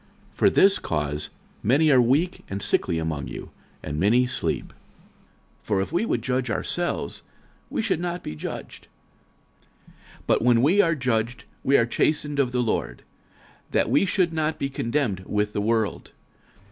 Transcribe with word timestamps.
46:011:030 0.31 0.37
For 0.39 0.49
this 0.49 0.79
cause 0.79 1.29
many 1.61 1.91
are 1.91 2.01
weak 2.01 2.43
and 2.49 2.59
sickly 2.63 2.97
among 2.97 3.27
you, 3.27 3.51
and 3.83 3.99
many 3.99 4.25
sleep. 4.25 4.69
46:011:031 5.63 5.65
For 5.65 5.79
if 5.81 5.91
we 5.91 6.05
would 6.07 6.21
judge 6.23 6.49
ourselves, 6.49 7.21
we 7.69 7.81
should 7.83 7.99
not 7.99 8.23
be 8.23 8.35
judged. 8.35 8.87
46:011:032 9.87 9.93
But 10.25 10.41
when 10.41 10.63
we 10.63 10.81
are 10.81 10.95
judged, 10.95 11.45
we 11.63 11.77
are 11.77 11.85
chastened 11.85 12.39
of 12.39 12.51
the 12.51 12.63
Lord, 12.63 13.03
that 13.69 13.91
we 13.91 14.07
should 14.07 14.33
not 14.33 14.57
be 14.57 14.69
condemned 14.69 15.19
with 15.27 15.53
the 15.53 15.61
world. 15.61 16.13